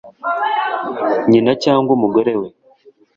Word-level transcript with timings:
Nyina 1.29 1.51
cyangwa 1.63 1.89
umugore 1.97 2.33
we? 2.39 2.47